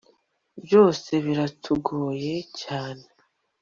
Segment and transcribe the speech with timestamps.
[0.59, 0.81] ibyo
[1.25, 3.05] biratugoye cyane